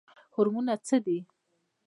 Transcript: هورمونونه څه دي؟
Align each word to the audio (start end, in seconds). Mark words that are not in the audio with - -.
هورمونونه 0.35 0.75
څه 0.87 0.97
دي؟ 1.05 1.17